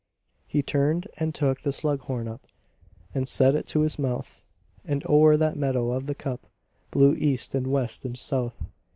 He 0.47 0.63
turned 0.63 1.05
and 1.17 1.31
took 1.35 1.61
the 1.61 1.71
slug 1.71 1.99
horn 1.99 2.27
up, 2.27 2.47
And 3.13 3.27
set 3.27 3.53
it 3.53 3.67
to 3.67 3.81
his 3.81 3.99
mouth, 3.99 4.43
And 4.83 5.05
o'er 5.05 5.37
that 5.37 5.57
meadow 5.57 5.91
of 5.91 6.07
the 6.07 6.15
cup 6.15 6.47
Blew 6.89 7.13
east 7.13 7.53
and 7.53 7.67
west 7.67 8.03
and 8.03 8.17
south. 8.17 8.63